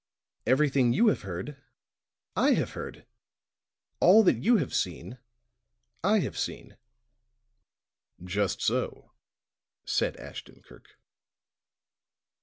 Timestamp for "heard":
1.21-1.61, 2.71-3.05